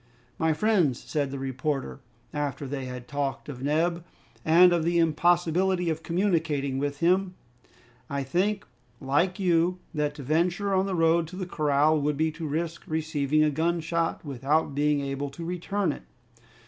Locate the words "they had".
2.65-3.07